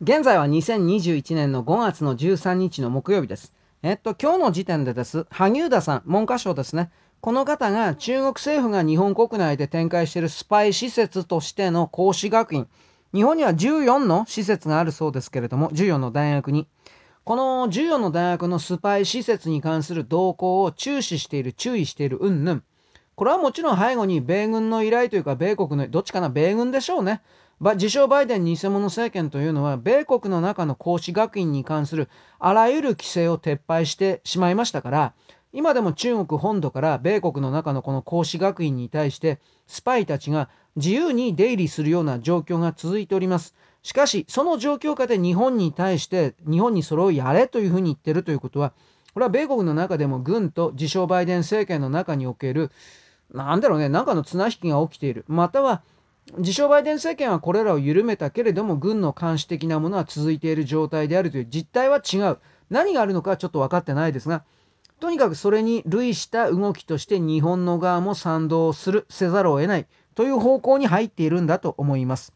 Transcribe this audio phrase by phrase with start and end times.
[0.00, 3.52] 現在は2021年の5月の13日の木曜日です。
[3.82, 5.26] えっと、今日の時点でです。
[5.28, 6.92] 萩生田さん、文科省ですね。
[7.20, 12.68] この方が中国政府が日本国内で展開しているスパイ施設としての講師学院。
[13.12, 16.68] 日本には14の施設があるそうですけれども、14の大学に。
[17.24, 22.62] この14の大学のスパイ施設に関する動向を注視している、注意している、うんぬん。
[23.16, 27.20] これはもちろん背後に米軍の依頼というか、米国の、どっちかな、米軍でしょうね。
[27.60, 32.08] 自称バイデン偽物政権というのは、米国の中の孔子学院に関する
[32.38, 35.14] あらゆる規制を撤廃してしまいましたから、
[35.52, 43.56] 今でも中国本土から米国の中のこの孔子学院に対して、スパイたちが自由に出入りするような状況が続いております。
[43.82, 48.72] しかし、その状況下で日本に対して、日本にそれをやれというふうに言ってるということは、
[49.14, 52.70] これは米国の中でも軍と自称バイデン政権の中における、
[53.34, 55.24] なんだろうね、なんかの綱引きが起きている。
[55.26, 55.82] または、
[56.36, 62.38] 自称バイデン政権はこれらを緩めたけれども、軍の監視的なものは続いている状態であるという実態は違う。
[62.70, 64.44] 何があるのかはちょっと分かってないですが、
[65.00, 72.32] とにかくそれに類した動きとして日本の側も賛同する、せざるを得ないという方向に入っているんだと思います。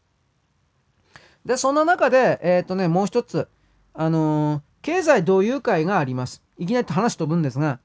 [1.45, 3.47] で、そんな中で、えっ、ー、とね、もう一つ、
[3.93, 6.41] あのー、経済同友会があります。
[6.57, 7.79] いきなり話飛ぶんですが、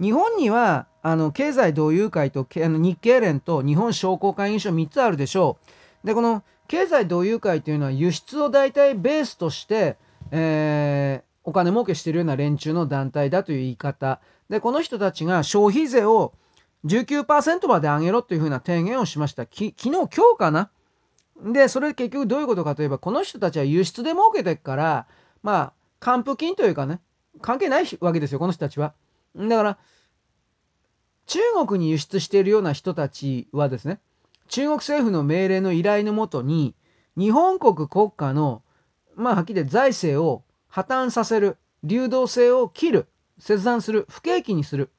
[0.00, 5.58] 日本にはあの経済同友会と日経連と日本商工会議所3つあるでしょ
[6.04, 6.06] う。
[6.06, 9.96] でこの経済同友会というのは輸出を大体ベースとして、
[10.30, 14.20] えー、お金儲けしているような連中の団体だという言い方。
[14.48, 16.32] でこの人たちが消費税を
[16.84, 19.44] 19%まで上げろというふうな提言をしました。
[19.44, 20.70] き昨日今日かな。
[21.44, 25.06] でそれ結局どういうことかといえばこの人たちは輸出で儲けてるから
[25.42, 27.00] まあ還付金というかね
[27.40, 28.94] 関係ないわけですよこの人たちは。
[29.36, 29.78] だから
[31.26, 34.00] 中国に輸出しているような人たちはですね、
[34.48, 36.74] 中国政府の命令の依頼のもとに、
[37.16, 38.62] 日本国国家の、
[39.14, 44.90] まあ、はっきり言って財政を破綻させる、流動性を切る、切断する、不景気にする、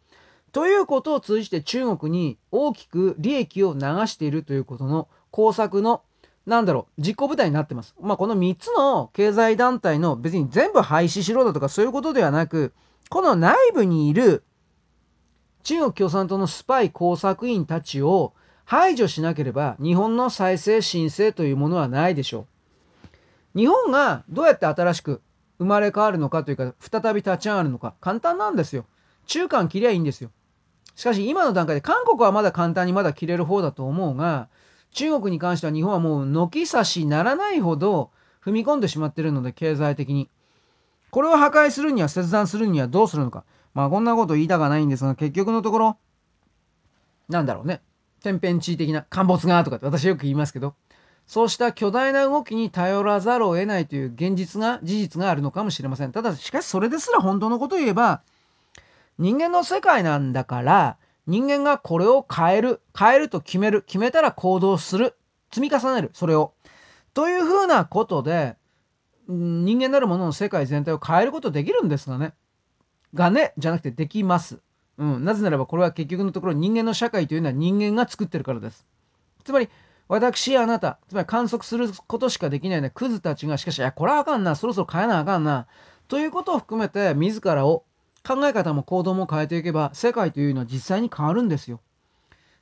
[0.52, 6.04] ということを通じて中国に大きく利益を流しているということの工作の、
[6.46, 7.96] なんだろう、実行部隊になってます。
[8.00, 12.74] まあ、この3つの経済団体の別に全部廃止しろだとかそういうことではなく、
[13.10, 14.44] この内部にいる
[15.64, 18.34] 中国共産党のスパイ工作員たちを
[18.66, 22.48] 排除しなければ日本の再生申請というものはないでしょ
[23.56, 23.58] う。
[23.60, 25.22] 日本がどうやって新しく
[25.60, 28.86] 生まれ変わるのかというか再び立ち上がるのか簡単なんですよ。
[29.26, 30.32] 中間切りゃいいんですよ。
[30.96, 34.50] しかし今の段階で韓国はまだ簡単にまだ切れる方だと思うが
[34.92, 38.12] 中国に関しては日本はもう軒差しならないほど
[38.44, 40.30] 踏み込んでしまってるので経済的に。
[41.14, 43.44] これを破壊するには切断するにはどうするのか。
[43.76, 45.98] まあこんなこと言いたかないんですが、結局のところ、
[47.30, 47.82] なんだろうね。
[48.24, 50.74] 天変地異的な陥没がとかって私よく言いますけど、
[51.28, 56.12] そうした巨大な動きに頼らざるを得ないという現実が、事実があるのかもしれません。
[56.12, 58.24] ただ、しかしそれですら本当のことを言えば、
[59.20, 60.98] 人間の世界なんだから、
[61.28, 65.16] 人間がこれを変える、変えると決める、決めたら行動する、
[65.52, 66.54] 積み重ねる、それを。
[67.14, 68.56] というふうなことで、
[69.28, 72.34] 人間なるものの世界全体を変えることできるんですがね。
[73.14, 74.60] がね、じゃなくてできます。
[74.98, 75.24] うん。
[75.24, 78.86] なぜならばこれは結局のところ人間の社会というのは人間が作ってるからです。
[79.44, 79.70] つまり、
[80.08, 85.68] 私、あなた、つまり観測することしかできないね、クズたちが、しかし、いや、これはあかんな、そろそろ変えなあかんな、
[86.08, 87.86] ということを含めて、自らを、
[88.26, 91.82] 考え方も行動も変えていけば、世界というのは実際に変わるんですよ。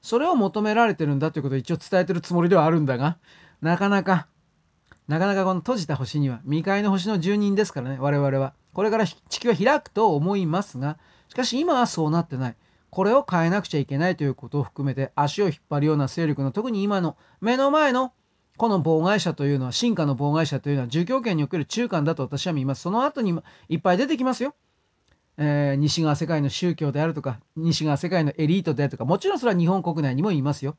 [0.01, 3.17] それを求められてるんだということを一応伝えてるつもりではあるんだが、
[3.61, 4.27] なかなか、
[5.11, 8.53] なかなかこの閉じた星には、未開の星の住人ですからね、我々は。
[8.71, 12.55] これから地球は開くと思いますが、しかし今はそうなってない。
[12.89, 18.13] これを変えなくちゃいけないということを含めて足を引っ張るような勢力の特に今の目の前の
[18.55, 22.81] この妨害者というのは進化の妨害者というのは住居権における中間だと私は見ます。
[22.81, 24.55] その後にいっぱい出てきますよ。
[25.37, 30.77] えー、西側世界の宗教であるとか西側世界のエリートであるとかもちろんそれは日本国内にもいますよ。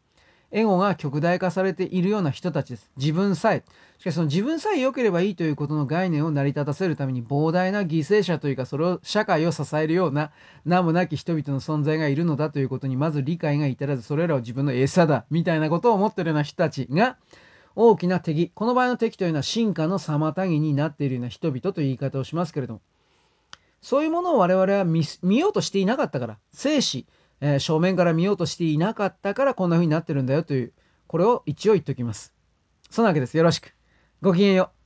[0.54, 2.90] エゴが極大化されているような人たちです。
[2.98, 3.64] 自分さえ。
[3.98, 10.32] しかしその自分さえ良ければいいということの概念を成り立たせるために膨大な犠牲者というかそれを社会を支えるような
[10.64, 17.16] 名もなき人々の存在がいるのだということにまず理解が至らずそれらを自分の餌だみたいなことを思ってるような人たちが
[17.76, 22.80] 大きな敵この場合の敵というのは進化の妨げになっているような人々という言い方をしますけれども
[23.80, 27.06] そういうものを我々は見ようとしていなかったから生死
[27.44, 30.72] えー、正面から見ようとしていなかったからこんな風になってるんだよという、
[31.08, 32.32] これを一応言っておきます。
[32.88, 33.36] そんなわけです。
[33.36, 33.74] よろしく。
[34.22, 34.81] ごきげんよう。